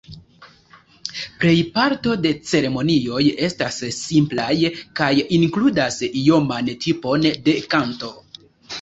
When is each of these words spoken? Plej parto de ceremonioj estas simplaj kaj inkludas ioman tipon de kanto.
Plej 1.43 1.53
parto 1.75 2.15
de 2.23 2.31
ceremonioj 2.53 3.21
estas 3.49 3.79
simplaj 4.01 4.51
kaj 5.03 5.13
inkludas 5.41 6.03
ioman 6.27 6.77
tipon 6.89 7.33
de 7.51 7.61
kanto. 7.77 8.17